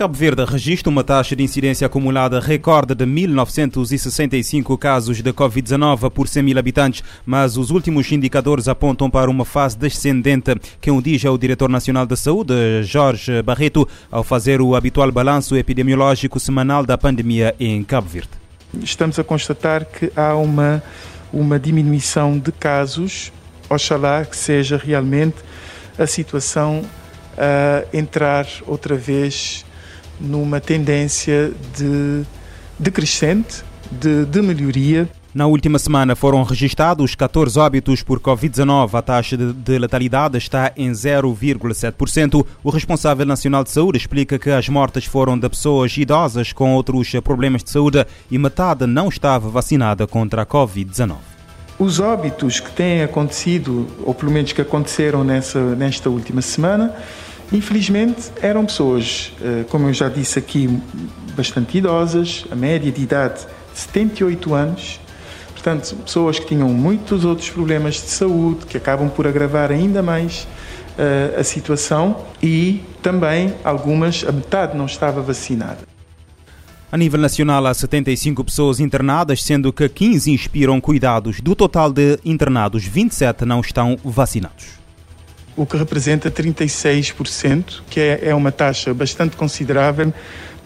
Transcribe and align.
Cabo 0.00 0.16
Verde 0.16 0.46
registra 0.46 0.88
uma 0.88 1.04
taxa 1.04 1.36
de 1.36 1.42
incidência 1.42 1.86
acumulada 1.86 2.40
recorde 2.40 2.94
de 2.94 3.04
1.965 3.04 4.78
casos 4.78 5.20
de 5.20 5.30
Covid-19 5.30 6.08
por 6.08 6.26
100 6.26 6.42
mil 6.42 6.58
habitantes, 6.58 7.04
mas 7.26 7.58
os 7.58 7.70
últimos 7.70 8.10
indicadores 8.10 8.66
apontam 8.66 9.10
para 9.10 9.30
uma 9.30 9.44
fase 9.44 9.76
descendente. 9.76 10.56
Quem 10.80 10.90
o 10.90 11.02
diz 11.02 11.22
é 11.22 11.28
o 11.28 11.36
Diretor 11.36 11.68
Nacional 11.68 12.06
da 12.06 12.16
Saúde, 12.16 12.54
Jorge 12.82 13.42
Barreto, 13.42 13.86
ao 14.10 14.24
fazer 14.24 14.62
o 14.62 14.74
habitual 14.74 15.12
balanço 15.12 15.54
epidemiológico 15.54 16.40
semanal 16.40 16.86
da 16.86 16.96
pandemia 16.96 17.54
em 17.60 17.84
Cabo 17.84 18.08
Verde. 18.08 18.30
Estamos 18.82 19.18
a 19.18 19.22
constatar 19.22 19.84
que 19.84 20.10
há 20.16 20.34
uma, 20.34 20.82
uma 21.30 21.60
diminuição 21.60 22.38
de 22.38 22.52
casos, 22.52 23.30
oxalá 23.68 24.24
que 24.24 24.34
seja 24.34 24.78
realmente 24.78 25.36
a 25.98 26.06
situação 26.06 26.86
a 27.36 27.84
entrar 27.94 28.46
outra 28.66 28.96
vez 28.96 29.66
numa 30.20 30.60
tendência 30.60 31.52
de 31.76 32.22
decrescente, 32.78 33.62
de, 33.90 34.24
de 34.24 34.42
melhoria. 34.42 35.08
Na 35.32 35.46
última 35.46 35.78
semana 35.78 36.16
foram 36.16 36.42
registrados 36.42 37.14
14 37.14 37.56
óbitos 37.58 38.02
por 38.02 38.18
Covid-19. 38.18 38.94
A 38.94 39.02
taxa 39.02 39.36
de 39.36 39.78
letalidade 39.78 40.36
está 40.36 40.72
em 40.76 40.90
0,7%. 40.90 42.44
O 42.64 42.70
responsável 42.70 43.24
nacional 43.24 43.62
de 43.62 43.70
saúde 43.70 43.98
explica 43.98 44.40
que 44.40 44.50
as 44.50 44.68
mortes 44.68 45.04
foram 45.04 45.38
de 45.38 45.48
pessoas 45.48 45.96
idosas 45.96 46.52
com 46.52 46.74
outros 46.74 47.12
problemas 47.22 47.62
de 47.62 47.70
saúde 47.70 48.04
e 48.28 48.38
metade 48.38 48.86
não 48.86 49.08
estava 49.08 49.48
vacinada 49.48 50.04
contra 50.04 50.42
a 50.42 50.46
Covid-19. 50.46 51.16
Os 51.78 52.00
óbitos 52.00 52.58
que 52.60 52.72
têm 52.72 53.02
acontecido, 53.02 53.86
ou 54.04 54.12
pelo 54.12 54.32
menos 54.32 54.52
que 54.52 54.60
aconteceram 54.60 55.22
nessa, 55.24 55.60
nesta 55.76 56.10
última 56.10 56.42
semana, 56.42 56.94
Infelizmente, 57.52 58.30
eram 58.40 58.64
pessoas, 58.64 59.32
eh, 59.42 59.64
como 59.68 59.88
eu 59.88 59.92
já 59.92 60.08
disse 60.08 60.38
aqui, 60.38 60.68
bastante 61.36 61.78
idosas, 61.78 62.44
a 62.50 62.54
média 62.54 62.92
de 62.92 63.02
idade 63.02 63.40
78 63.74 64.54
anos, 64.54 65.00
portanto, 65.52 65.96
pessoas 65.96 66.38
que 66.38 66.46
tinham 66.46 66.68
muitos 66.68 67.24
outros 67.24 67.50
problemas 67.50 67.94
de 67.94 68.08
saúde, 68.10 68.66
que 68.66 68.76
acabam 68.76 69.08
por 69.08 69.26
agravar 69.26 69.72
ainda 69.72 70.00
mais 70.00 70.46
uh, 70.96 71.40
a 71.40 71.42
situação 71.42 72.24
e 72.40 72.82
também 73.02 73.52
algumas, 73.64 74.24
a 74.26 74.30
metade 74.30 74.76
não 74.76 74.86
estava 74.86 75.20
vacinada. 75.20 75.90
A 76.92 76.96
nível 76.96 77.20
nacional, 77.20 77.66
há 77.66 77.74
75 77.74 78.44
pessoas 78.44 78.80
internadas, 78.80 79.42
sendo 79.42 79.72
que 79.72 79.88
15 79.88 80.30
inspiram 80.30 80.80
cuidados. 80.80 81.40
Do 81.40 81.54
total 81.54 81.92
de 81.92 82.18
internados, 82.24 82.84
27 82.84 83.44
não 83.44 83.60
estão 83.60 83.96
vacinados 84.04 84.79
o 85.56 85.66
que 85.66 85.76
representa 85.76 86.30
36%, 86.30 87.82
que 87.88 88.00
é, 88.00 88.28
é 88.28 88.34
uma 88.34 88.52
taxa 88.52 88.92
bastante 88.94 89.36
considerável, 89.36 90.12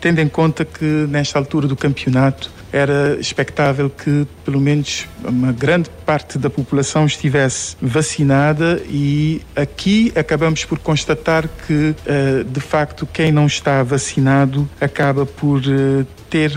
tendo 0.01 0.21
em 0.21 0.29
conta 0.29 0.65
que 0.65 0.85
nesta 0.85 1.39
altura 1.39 1.67
do 1.67 1.75
campeonato 1.75 2.51
era 2.75 3.17
expectável 3.21 3.89
que 3.89 4.27
pelo 4.45 4.61
menos 4.61 5.07
uma 5.25 5.53
grande 5.53 5.89
parte 6.05 6.37
da 6.37 6.51
população 6.51 7.07
estivesse 7.07 7.77
vacinada 7.81 8.83
e 8.89 9.41
aqui 9.55 10.13
acabamos 10.17 10.65
por 10.65 10.81
constatar 10.81 11.49
que 11.67 11.95
eh, 12.05 12.45
de 12.45 12.61
facto 12.61 13.07
quem 13.07 13.31
não 13.31 13.47
está 13.47 13.81
vacinado 13.85 14.69
acaba 14.81 15.25
por 15.25 15.61
eh, 15.61 16.05
ter 16.29 16.53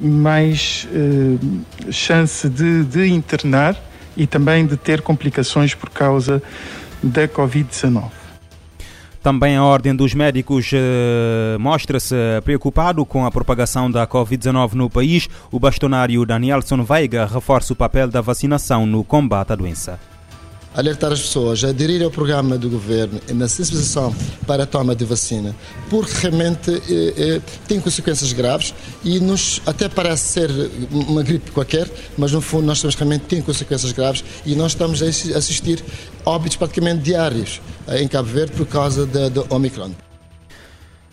mais 0.00 0.86
eh, 0.92 1.90
chance 1.90 2.46
de, 2.46 2.84
de 2.84 3.08
internar 3.08 3.74
e 4.14 4.26
também 4.26 4.66
de 4.66 4.76
ter 4.76 5.00
complicações 5.00 5.74
por 5.74 5.88
causa 5.88 6.42
da 7.02 7.28
Covid-19. 7.28 8.10
Também 9.22 9.56
a 9.56 9.64
Ordem 9.64 9.94
dos 9.94 10.14
Médicos 10.14 10.70
eh, 10.72 11.56
mostra-se 11.58 12.14
preocupado 12.44 13.04
com 13.04 13.26
a 13.26 13.30
propagação 13.30 13.90
da 13.90 14.06
Covid-19 14.06 14.74
no 14.74 14.88
país. 14.88 15.28
O 15.50 15.58
bastonário 15.58 16.24
Danielson 16.24 16.82
Veiga 16.84 17.26
reforça 17.26 17.72
o 17.72 17.76
papel 17.76 18.08
da 18.08 18.20
vacinação 18.20 18.86
no 18.86 19.02
combate 19.02 19.52
à 19.52 19.56
doença 19.56 19.98
alertar 20.74 21.12
as 21.12 21.20
pessoas 21.20 21.64
a 21.64 21.68
aderir 21.68 22.02
ao 22.02 22.10
programa 22.10 22.56
do 22.58 22.68
governo 22.68 23.20
na 23.34 23.48
sensibilização 23.48 24.14
para 24.46 24.64
a 24.64 24.66
toma 24.66 24.94
de 24.94 25.04
vacina, 25.04 25.54
porque 25.90 26.12
realmente 26.20 26.70
eh, 26.70 27.14
eh, 27.16 27.40
tem 27.66 27.80
consequências 27.80 28.32
graves 28.32 28.74
e 29.04 29.18
nos 29.20 29.60
até 29.66 29.88
parece 29.88 30.32
ser 30.32 30.50
uma 30.90 31.22
gripe 31.22 31.50
qualquer, 31.50 31.90
mas 32.16 32.32
no 32.32 32.40
fundo 32.40 32.66
nós 32.66 32.80
temos 32.80 32.94
realmente 32.94 33.24
tem 33.24 33.42
consequências 33.42 33.92
graves 33.92 34.24
e 34.44 34.54
nós 34.54 34.72
estamos 34.72 35.02
a 35.02 35.06
assistir 35.06 35.82
óbitos 36.24 36.56
praticamente 36.56 37.02
diários 37.02 37.60
eh, 37.86 38.02
em 38.02 38.08
Cabo 38.08 38.28
Verde 38.28 38.52
por 38.52 38.66
causa 38.66 39.06
da 39.06 39.28
Omicron. 39.50 40.07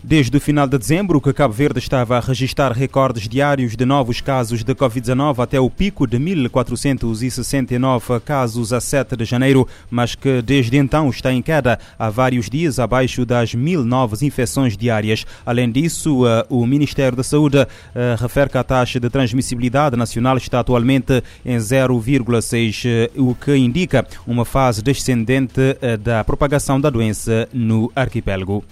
Desde 0.08 0.38
o 0.38 0.40
final 0.40 0.68
de 0.68 0.78
dezembro, 0.78 1.20
que 1.20 1.34
Cabo 1.34 1.52
Verde 1.52 1.80
estava 1.80 2.16
a 2.16 2.20
registrar 2.20 2.72
recordes 2.72 3.28
diários 3.28 3.76
de 3.76 3.86
novos 3.86 4.22
casos 4.22 4.64
de 4.64 4.76
Covid-19 4.76 5.40
até 5.40 5.60
o 5.60 5.68
pico 5.68 6.06
de 6.06 6.20
1.469 6.20 8.22
casos 8.22 8.72
a 8.72 8.80
7 8.80 9.16
de 9.16 9.26
janeiro, 9.26 9.68
mas 9.90 10.14
que 10.14 10.44
desde 10.44 10.78
então 10.78 11.10
está 11.10 11.34
em 11.34 11.42
queda 11.42 11.80
há 11.98 12.08
vários 12.12 12.52
dias 12.52 12.78
abaixo 12.78 13.26
das 13.26 13.56
mil 13.56 13.84
novas 13.84 14.22
infecções 14.22 14.78
diárias. 14.78 15.26
Além 15.44 15.72
disso, 15.72 16.28
eh, 16.28 16.46
o 16.50 16.68
Ministério 16.68 17.18
da 17.18 17.24
Saúde 17.24 17.66
eh, 17.96 18.16
refere 18.20 18.52
que 18.52 18.60
a 18.60 18.64
taxa 18.64 19.00
de 19.00 19.10
transmissibilidade 19.10 19.98
nacional 19.98 20.38
está 20.38 20.60
atualmente 20.60 21.24
em 21.44 21.58
0,6, 21.58 22.84
eh, 22.86 23.10
o 23.18 23.34
que 23.34 23.56
indica 23.56 24.06
uma 24.28 24.46
fase 24.46 24.84
descendente 24.84 25.76
da 26.04 26.24
propagação 26.24 26.80
da 26.80 26.92
doença 26.92 27.50
no 27.52 27.92
arquipélago. 27.96 28.64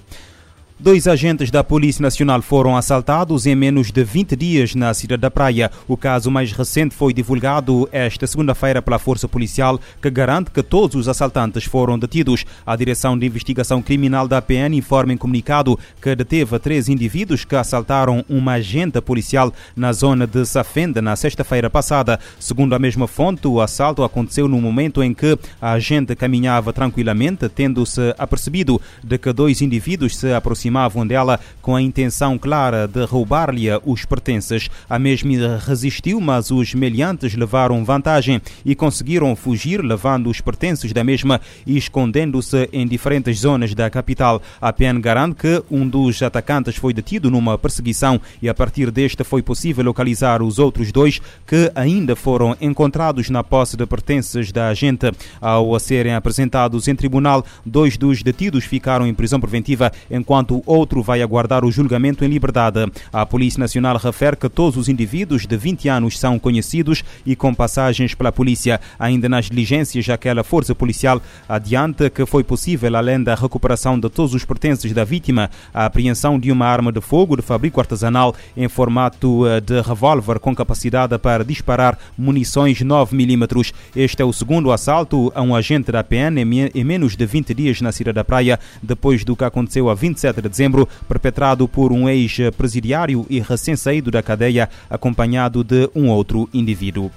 Dois 0.83 1.07
agentes 1.07 1.49
da 1.49 1.63
Polícia 1.63 2.01
Nacional 2.01 2.41
foram 2.41 2.75
assaltados 2.75 3.45
em 3.45 3.55
menos 3.55 3.89
de 3.89 4.03
20 4.03 4.35
dias 4.35 4.75
na 4.75 4.93
cidade 4.93 5.21
da 5.21 5.31
Praia. 5.31 5.71
O 5.87 5.95
caso 5.95 6.29
mais 6.29 6.51
recente 6.51 6.93
foi 6.93 7.13
divulgado 7.13 7.87
esta 7.89 8.27
segunda-feira 8.27 8.81
pela 8.81 8.99
Força 8.99 9.25
Policial, 9.25 9.79
que 10.01 10.09
garante 10.09 10.51
que 10.51 10.61
todos 10.61 10.97
os 10.97 11.07
assaltantes 11.07 11.63
foram 11.63 11.97
detidos. 11.97 12.43
A 12.65 12.75
Direção 12.75 13.17
de 13.17 13.25
Investigação 13.25 13.81
Criminal 13.81 14.27
da 14.27 14.41
PN 14.41 14.75
informa 14.75 15.13
em 15.13 15.17
comunicado 15.17 15.79
que 16.01 16.13
deteve 16.17 16.59
três 16.59 16.89
indivíduos 16.89 17.45
que 17.45 17.55
assaltaram 17.55 18.25
uma 18.27 18.55
agente 18.55 18.99
policial 18.99 19.53
na 19.77 19.93
zona 19.93 20.27
de 20.27 20.45
Safenda 20.45 21.01
na 21.01 21.15
sexta-feira 21.15 21.69
passada. 21.69 22.19
Segundo 22.37 22.75
a 22.75 22.79
mesma 22.79 23.07
fonte, 23.07 23.47
o 23.47 23.61
assalto 23.61 24.03
aconteceu 24.03 24.49
no 24.49 24.59
momento 24.59 25.01
em 25.01 25.13
que 25.13 25.39
a 25.61 25.71
agente 25.71 26.13
caminhava 26.13 26.73
tranquilamente, 26.73 27.47
tendo-se 27.47 28.13
apercebido 28.17 28.81
de 29.01 29.17
que 29.17 29.31
dois 29.31 29.61
indivíduos 29.61 30.17
se 30.17 30.33
aproximavam 30.33 30.72
aproximavam 30.73 31.05
dela 31.05 31.39
com 31.61 31.75
a 31.75 31.81
intenção 31.81 32.37
clara 32.37 32.87
de 32.87 33.05
roubar-lhe 33.05 33.67
os 33.85 34.05
pertences. 34.05 34.69
A 34.89 34.97
mesma 34.97 35.57
resistiu, 35.65 36.19
mas 36.19 36.51
os 36.51 36.73
meliantes 36.73 37.35
levaram 37.35 37.85
vantagem 37.85 38.41
e 38.65 38.75
conseguiram 38.75 39.35
fugir, 39.35 39.81
levando 39.81 40.29
os 40.29 40.41
pertences 40.41 40.91
da 40.91 41.03
mesma 41.03 41.39
e 41.65 41.77
escondendo-se 41.77 42.69
em 42.73 42.87
diferentes 42.87 43.39
zonas 43.39 43.73
da 43.73 43.89
capital. 43.89 44.41
A 44.59 44.73
PN 44.73 44.99
garante 44.99 45.35
que 45.35 45.63
um 45.69 45.87
dos 45.87 46.21
atacantes 46.21 46.75
foi 46.75 46.93
detido 46.93 47.29
numa 47.29 47.57
perseguição 47.57 48.19
e 48.41 48.49
a 48.49 48.53
partir 48.53 48.91
desta 48.91 49.23
foi 49.23 49.41
possível 49.41 49.83
localizar 49.83 50.41
os 50.41 50.59
outros 50.59 50.91
dois 50.91 51.21
que 51.45 51.71
ainda 51.75 52.15
foram 52.15 52.57
encontrados 52.59 53.29
na 53.29 53.43
posse 53.43 53.77
de 53.77 53.85
pertences 53.85 54.51
da 54.51 54.69
agente. 54.69 55.11
Ao 55.39 55.79
serem 55.79 56.15
apresentados 56.15 56.87
em 56.87 56.95
tribunal, 56.95 57.45
dois 57.65 57.97
dos 57.97 58.23
detidos 58.23 58.63
ficaram 58.63 59.05
em 59.05 59.13
prisão 59.13 59.39
preventiva 59.39 59.91
enquanto 60.09 60.62
outro 60.65 61.01
vai 61.01 61.21
aguardar 61.21 61.65
o 61.65 61.71
julgamento 61.71 62.23
em 62.23 62.27
liberdade. 62.27 62.91
A 63.11 63.25
Polícia 63.25 63.59
Nacional 63.59 63.97
refere 63.97 64.35
que 64.35 64.49
todos 64.49 64.77
os 64.77 64.89
indivíduos 64.89 65.45
de 65.45 65.57
20 65.57 65.89
anos 65.89 66.19
são 66.19 66.37
conhecidos 66.39 67.03
e 67.25 67.35
com 67.35 67.53
passagens 67.53 68.13
pela 68.13 68.31
polícia. 68.31 68.79
Ainda 68.99 69.27
nas 69.29 69.45
diligências, 69.45 70.07
aquela 70.09 70.43
força 70.43 70.75
policial 70.75 71.21
adianta 71.47 72.09
que 72.09 72.25
foi 72.25 72.43
possível, 72.43 72.95
além 72.95 73.21
da 73.21 73.35
recuperação 73.35 73.99
de 73.99 74.09
todos 74.09 74.33
os 74.33 74.45
pertences 74.45 74.91
da 74.93 75.03
vítima, 75.03 75.49
a 75.73 75.85
apreensão 75.85 76.39
de 76.39 76.51
uma 76.51 76.65
arma 76.65 76.91
de 76.91 77.01
fogo 77.01 77.35
de 77.35 77.41
fabrico 77.41 77.79
artesanal 77.79 78.35
em 78.55 78.67
formato 78.67 79.47
eh, 79.47 79.59
de 79.59 79.81
revólver 79.81 80.39
com 80.39 80.55
capacidade 80.55 81.17
para 81.17 81.43
disparar 81.43 81.97
munições 82.17 82.81
9mm. 82.81 83.73
Este 83.95 84.21
é 84.21 84.25
o 84.25 84.33
segundo 84.33 84.71
assalto 84.71 85.31
a 85.35 85.41
um 85.41 85.55
agente 85.55 85.91
da 85.91 86.03
PN 86.03 86.39
em 86.73 86.83
menos 86.83 87.15
de 87.15 87.25
20 87.25 87.53
dias 87.53 87.81
na 87.81 87.91
Cidade 87.91 88.15
da 88.15 88.23
Praia, 88.23 88.59
depois 88.81 89.23
do 89.23 89.35
que 89.35 89.43
aconteceu 89.43 89.89
a 89.89 89.95
27 89.95 90.41
de 90.43 90.49
dezembro, 90.49 90.87
perpetrado 91.07 91.67
por 91.67 91.91
um 91.91 92.07
ex-presidiário 92.07 93.25
e 93.29 93.39
recém-saído 93.39 94.11
da 94.11 94.21
cadeia, 94.21 94.69
acompanhado 94.89 95.63
de 95.63 95.89
um 95.95 96.09
outro 96.09 96.47
indivíduo. 96.53 97.11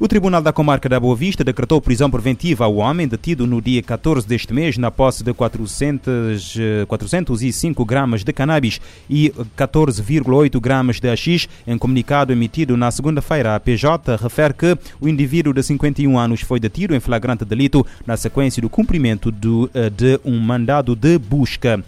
O 0.00 0.08
Tribunal 0.08 0.42
da 0.42 0.52
Comarca 0.52 0.88
da 0.88 0.98
Boa 0.98 1.14
Vista 1.14 1.44
decretou 1.44 1.80
prisão 1.80 2.10
preventiva 2.10 2.64
ao 2.64 2.76
homem 2.76 3.06
detido 3.06 3.46
no 3.46 3.62
dia 3.62 3.80
14 3.80 4.26
deste 4.26 4.52
mês 4.52 4.76
na 4.76 4.90
posse 4.90 5.22
de 5.22 5.32
400, 5.32 6.56
405 6.88 7.84
gramas 7.84 8.24
de 8.24 8.32
cannabis 8.32 8.80
e 9.08 9.32
14,8 9.56 10.60
gramas 10.60 10.98
de 10.98 11.08
AX. 11.08 11.48
Em 11.64 11.78
comunicado 11.78 12.32
emitido 12.32 12.76
na 12.76 12.90
segunda-feira, 12.90 13.54
a 13.54 13.60
PJ 13.60 14.16
refere 14.16 14.54
que 14.54 14.76
o 15.00 15.08
indivíduo 15.08 15.54
de 15.54 15.62
51 15.62 16.18
anos 16.18 16.40
foi 16.40 16.58
detido 16.58 16.92
em 16.92 16.98
flagrante 16.98 17.44
delito 17.44 17.86
na 18.04 18.16
sequência 18.16 18.60
do 18.60 18.68
cumprimento 18.68 19.30
do, 19.30 19.70
eh, 19.72 19.90
de 19.90 20.18
um 20.24 20.40
mandado 20.40 20.96
de 20.96 21.16
busca. 21.18 21.80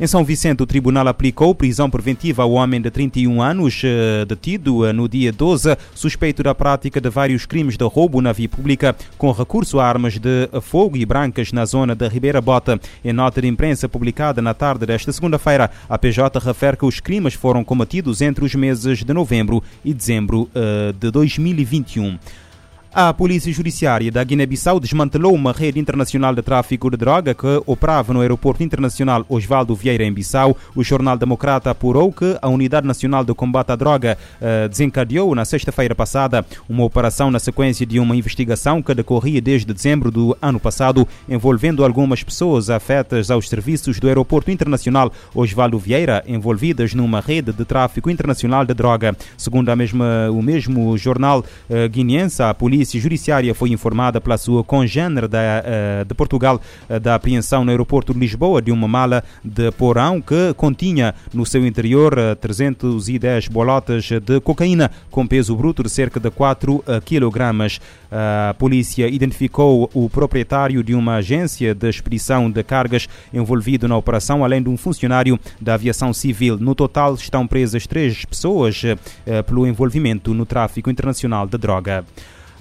Em 0.00 0.06
São 0.06 0.24
Vicente, 0.24 0.62
o 0.62 0.66
tribunal 0.66 1.06
aplicou 1.08 1.54
prisão 1.54 1.90
preventiva 1.90 2.42
ao 2.42 2.52
homem 2.52 2.80
de 2.80 2.90
31 2.90 3.42
anos, 3.42 3.82
eh, 3.84 4.24
detido 4.24 4.86
eh, 4.86 4.94
no 4.94 5.06
dia 5.06 5.30
12, 5.30 5.76
suspeito 5.94 6.42
da 6.42 6.54
prática 6.54 6.98
de 7.02 7.10
vários 7.10 7.44
crimes 7.44 7.76
de 7.76 7.84
roubo 7.84 8.22
na 8.22 8.32
via 8.32 8.48
pública, 8.48 8.96
com 9.18 9.30
recurso 9.30 9.78
a 9.78 9.86
armas 9.86 10.18
de 10.18 10.48
fogo 10.62 10.96
e 10.96 11.04
brancas 11.04 11.52
na 11.52 11.66
zona 11.66 11.94
da 11.94 12.08
Ribeira 12.08 12.40
Bota. 12.40 12.80
Em 13.04 13.12
nota 13.12 13.42
de 13.42 13.48
imprensa 13.48 13.90
publicada 13.90 14.40
na 14.40 14.54
tarde 14.54 14.86
desta 14.86 15.12
segunda-feira, 15.12 15.70
a 15.86 15.98
PJ 15.98 16.38
refere 16.38 16.78
que 16.78 16.86
os 16.86 16.98
crimes 16.98 17.34
foram 17.34 17.62
cometidos 17.62 18.22
entre 18.22 18.42
os 18.42 18.54
meses 18.54 19.04
de 19.04 19.12
novembro 19.12 19.62
e 19.84 19.92
dezembro 19.92 20.48
eh, 20.54 20.94
de 20.98 21.10
2021. 21.10 22.18
A 22.92 23.14
Polícia 23.14 23.52
Judiciária 23.52 24.10
da 24.10 24.24
Guiné-Bissau 24.24 24.80
desmantelou 24.80 25.32
uma 25.32 25.52
rede 25.52 25.78
internacional 25.78 26.34
de 26.34 26.42
tráfico 26.42 26.90
de 26.90 26.96
droga 26.96 27.32
que 27.32 27.62
operava 27.64 28.12
no 28.12 28.20
Aeroporto 28.20 28.64
Internacional 28.64 29.24
Osvaldo 29.28 29.76
Vieira, 29.76 30.02
em 30.02 30.12
Bissau. 30.12 30.56
O 30.74 30.82
Jornal 30.82 31.16
Democrata 31.16 31.70
apurou 31.70 32.10
que 32.12 32.36
a 32.42 32.48
Unidade 32.48 32.88
Nacional 32.88 33.24
de 33.24 33.32
Combate 33.32 33.70
à 33.70 33.76
Droga 33.76 34.18
eh, 34.40 34.66
desencadeou 34.66 35.36
na 35.36 35.44
sexta-feira 35.44 35.94
passada 35.94 36.44
uma 36.68 36.82
operação 36.82 37.30
na 37.30 37.38
sequência 37.38 37.86
de 37.86 38.00
uma 38.00 38.16
investigação 38.16 38.82
que 38.82 38.92
decorria 38.92 39.40
desde 39.40 39.72
dezembro 39.72 40.10
do 40.10 40.36
ano 40.42 40.58
passado, 40.58 41.06
envolvendo 41.28 41.84
algumas 41.84 42.24
pessoas 42.24 42.70
afetas 42.70 43.30
aos 43.30 43.48
serviços 43.48 44.00
do 44.00 44.08
Aeroporto 44.08 44.50
Internacional 44.50 45.12
Osvaldo 45.32 45.78
Vieira, 45.78 46.24
envolvidas 46.26 46.92
numa 46.92 47.20
rede 47.20 47.52
de 47.52 47.64
tráfico 47.64 48.10
internacional 48.10 48.64
de 48.64 48.74
droga. 48.74 49.16
Segundo 49.38 49.74
mesma, 49.76 50.28
o 50.32 50.42
mesmo 50.42 50.98
jornal 50.98 51.44
eh, 51.68 51.86
guineense, 51.86 52.42
a 52.42 52.52
polícia 52.52 52.79
Polícia 52.80 52.98
Judiciária 52.98 53.54
foi 53.54 53.68
informada 53.68 54.22
pela 54.22 54.38
sua 54.38 54.64
congênere 54.64 55.28
da, 55.28 55.38
uh, 55.38 56.04
de 56.06 56.14
Portugal 56.14 56.58
uh, 56.88 56.98
da 56.98 57.14
apreensão 57.14 57.62
no 57.62 57.70
aeroporto 57.70 58.14
de 58.14 58.18
Lisboa 58.18 58.62
de 58.62 58.72
uma 58.72 58.88
mala 58.88 59.22
de 59.44 59.70
porão 59.72 60.18
que 60.18 60.54
continha 60.54 61.14
no 61.30 61.44
seu 61.44 61.66
interior 61.66 62.14
uh, 62.14 62.30
eh, 62.30 62.34
310 62.36 63.48
bolotas 63.48 64.08
de 64.08 64.40
cocaína 64.40 64.90
com 65.10 65.26
peso 65.26 65.54
bruto 65.54 65.82
de 65.82 65.90
cerca 65.90 66.18
de 66.18 66.30
4 66.30 66.82
kg. 67.04 67.80
A 68.10 68.54
polícia 68.54 69.06
identificou 69.08 69.90
o 69.92 70.08
proprietário 70.08 70.82
de 70.82 70.94
uma 70.94 71.16
agência 71.16 71.74
de 71.74 71.88
expedição 71.88 72.50
de 72.50 72.62
cargas 72.62 73.08
envolvido 73.32 73.86
na 73.86 73.96
operação, 73.96 74.42
além 74.42 74.62
de 74.62 74.70
um 74.70 74.76
funcionário 74.76 75.38
da 75.60 75.74
aviação 75.74 76.14
civil. 76.14 76.56
No 76.58 76.74
total 76.74 77.14
estão 77.14 77.46
presas 77.46 77.86
três 77.86 78.24
pessoas 78.24 78.82
pelo 79.46 79.66
envolvimento 79.66 80.34
no 80.34 80.44
tráfico 80.44 80.90
internacional 80.90 81.46
de 81.46 81.56
droga. 81.56 82.04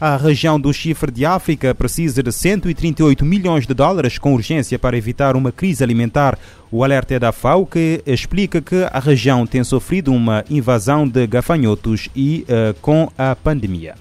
A 0.01 0.16
região 0.16 0.57
do 0.57 0.72
Chifre 0.72 1.12
de 1.12 1.25
África 1.25 1.75
precisa 1.75 2.24
de 2.24 2.31
138 2.31 3.25
milhões 3.25 3.68
de 3.68 3.74
dólares 3.74 4.18
com 4.18 4.34
urgência 4.34 4.80
para 4.80 4.98
evitar 4.98 5.36
uma 5.36 5.51
crise 5.51 5.84
alimentar. 5.84 6.40
O 6.72 6.86
alerta 6.86 7.16
é 7.16 7.19
da 7.19 7.34
FAO 7.34 7.66
que 7.66 8.01
explica 8.06 8.62
que 8.62 8.88
a 8.90 9.00
região 9.00 9.46
tem 9.46 9.62
sofrido 9.62 10.13
uma 10.13 10.46
invasão 10.50 11.06
de 11.06 11.28
gafanhotos 11.28 12.07
e 12.16 12.46
uh, 12.48 12.74
com 12.80 13.12
a 13.18 13.36
pandemia. 13.36 13.96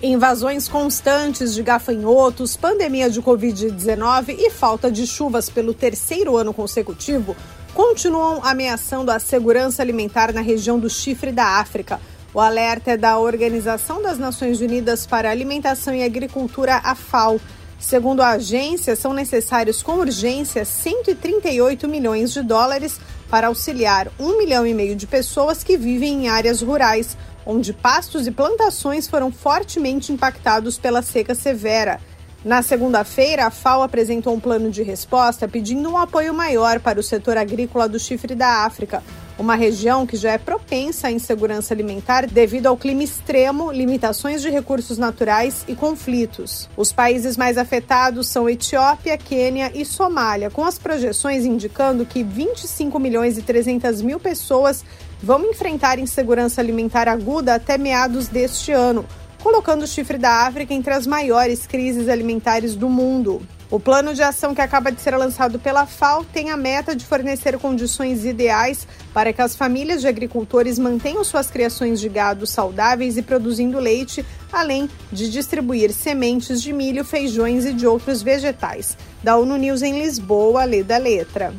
Invasões 0.00 0.68
constantes 0.68 1.54
de 1.54 1.62
gafanhotos, 1.64 2.56
pandemia 2.56 3.10
de 3.10 3.20
Covid-19 3.20 4.36
e 4.38 4.48
falta 4.48 4.92
de 4.92 5.04
chuvas 5.08 5.50
pelo 5.50 5.74
terceiro 5.74 6.36
ano 6.36 6.54
consecutivo 6.54 7.34
continuam 7.74 8.44
ameaçando 8.44 9.10
a 9.10 9.18
segurança 9.18 9.82
alimentar 9.82 10.32
na 10.32 10.40
região 10.40 10.78
do 10.78 10.88
Chifre 10.88 11.32
da 11.32 11.58
África. 11.58 11.98
O 12.34 12.40
alerta 12.40 12.92
é 12.92 12.96
da 12.96 13.18
Organização 13.18 14.00
das 14.00 14.18
Nações 14.18 14.62
Unidas 14.62 15.04
para 15.04 15.30
Alimentação 15.30 15.94
e 15.94 16.02
Agricultura, 16.02 16.80
a 16.82 16.94
FAO. 16.94 17.38
Segundo 17.78 18.22
a 18.22 18.30
agência, 18.30 18.96
são 18.96 19.12
necessários 19.12 19.82
com 19.82 19.98
urgência 19.98 20.64
138 20.64 21.86
milhões 21.86 22.32
de 22.32 22.42
dólares 22.42 22.98
para 23.28 23.48
auxiliar 23.48 24.08
um 24.18 24.38
milhão 24.38 24.66
e 24.66 24.72
meio 24.72 24.96
de 24.96 25.06
pessoas 25.06 25.62
que 25.62 25.76
vivem 25.76 26.24
em 26.24 26.28
áreas 26.28 26.62
rurais, 26.62 27.18
onde 27.44 27.74
pastos 27.74 28.26
e 28.26 28.30
plantações 28.30 29.06
foram 29.06 29.30
fortemente 29.30 30.10
impactados 30.10 30.78
pela 30.78 31.02
seca 31.02 31.34
severa. 31.34 32.00
Na 32.42 32.62
segunda-feira, 32.62 33.46
a 33.46 33.50
FAO 33.50 33.82
apresentou 33.82 34.32
um 34.32 34.40
plano 34.40 34.70
de 34.70 34.82
resposta 34.82 35.46
pedindo 35.46 35.90
um 35.90 35.98
apoio 35.98 36.32
maior 36.32 36.80
para 36.80 36.98
o 36.98 37.02
setor 37.02 37.36
agrícola 37.36 37.86
do 37.88 38.00
chifre 38.00 38.34
da 38.34 38.64
África, 38.64 39.02
uma 39.38 39.54
região 39.54 40.06
que 40.06 40.16
já 40.16 40.32
é 40.32 40.38
propensa 40.38 41.08
à 41.08 41.10
insegurança 41.10 41.72
alimentar 41.72 42.26
devido 42.26 42.66
ao 42.66 42.76
clima 42.76 43.02
extremo, 43.02 43.72
limitações 43.72 44.42
de 44.42 44.50
recursos 44.50 44.98
naturais 44.98 45.64
e 45.66 45.74
conflitos. 45.74 46.68
Os 46.76 46.92
países 46.92 47.36
mais 47.36 47.56
afetados 47.58 48.28
são 48.28 48.48
Etiópia, 48.48 49.16
Quênia 49.16 49.72
e 49.74 49.84
Somália, 49.84 50.50
com 50.50 50.64
as 50.64 50.78
projeções 50.78 51.44
indicando 51.44 52.06
que 52.06 52.22
25 52.22 52.98
milhões 52.98 53.38
e 53.38 53.42
300 53.42 54.02
mil 54.02 54.20
pessoas 54.20 54.84
vão 55.22 55.44
enfrentar 55.50 55.98
insegurança 55.98 56.60
alimentar 56.60 57.08
aguda 57.08 57.54
até 57.54 57.78
meados 57.78 58.28
deste 58.28 58.72
ano, 58.72 59.04
colocando 59.42 59.82
o 59.82 59.86
chifre 59.86 60.18
da 60.18 60.46
África 60.46 60.74
entre 60.74 60.92
as 60.92 61.06
maiores 61.06 61.66
crises 61.66 62.08
alimentares 62.08 62.74
do 62.74 62.88
mundo. 62.88 63.40
O 63.72 63.80
plano 63.80 64.14
de 64.14 64.22
ação 64.22 64.54
que 64.54 64.60
acaba 64.60 64.92
de 64.92 65.00
ser 65.00 65.16
lançado 65.16 65.58
pela 65.58 65.86
FAO 65.86 66.26
tem 66.26 66.50
a 66.50 66.58
meta 66.58 66.94
de 66.94 67.06
fornecer 67.06 67.58
condições 67.58 68.22
ideais 68.22 68.86
para 69.14 69.32
que 69.32 69.40
as 69.40 69.56
famílias 69.56 70.02
de 70.02 70.08
agricultores 70.08 70.78
mantenham 70.78 71.24
suas 71.24 71.50
criações 71.50 71.98
de 71.98 72.06
gado 72.06 72.46
saudáveis 72.46 73.16
e 73.16 73.22
produzindo 73.22 73.78
leite, 73.78 74.26
além 74.52 74.90
de 75.10 75.30
distribuir 75.30 75.90
sementes 75.90 76.60
de 76.60 76.70
milho, 76.70 77.02
feijões 77.02 77.64
e 77.64 77.72
de 77.72 77.86
outros 77.86 78.20
vegetais. 78.20 78.94
Da 79.22 79.38
ONU 79.38 79.56
News 79.56 79.80
em 79.80 80.02
Lisboa, 80.02 80.64
lê 80.64 80.82
da 80.82 80.98
letra. 80.98 81.54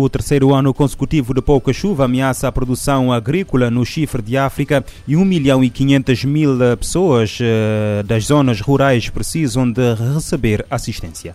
O 0.00 0.08
terceiro 0.08 0.54
ano 0.54 0.72
consecutivo 0.72 1.34
de 1.34 1.42
pouca 1.42 1.72
chuva 1.72 2.04
ameaça 2.04 2.46
a 2.46 2.52
produção 2.52 3.12
agrícola 3.12 3.68
no 3.68 3.84
chifre 3.84 4.22
de 4.22 4.36
África 4.36 4.84
e 5.08 5.16
1 5.16 5.24
milhão 5.24 5.64
e 5.64 5.68
500 5.68 6.24
mil 6.24 6.56
pessoas 6.78 7.36
eh, 7.40 8.04
das 8.06 8.26
zonas 8.26 8.60
rurais 8.60 9.10
precisam 9.10 9.68
de 9.68 9.94
receber 10.14 10.64
assistência. 10.70 11.34